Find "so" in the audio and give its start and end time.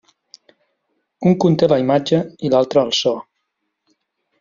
3.05-3.17